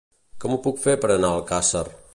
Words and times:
Com 0.45 0.55
ho 0.55 0.57
puc 0.63 0.81
fer 0.87 0.95
per 1.03 1.11
anar 1.17 1.31
a 1.33 1.39
Alcàsser? 1.43 1.87